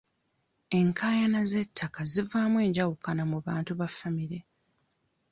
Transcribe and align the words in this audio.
Enkaayana 0.79 1.41
z'ettaka 1.51 2.01
zivaamu 2.11 2.57
enjawukana 2.65 3.23
mu 3.31 3.37
bantu 3.47 3.71
ba 3.79 3.87
famire. 3.97 4.39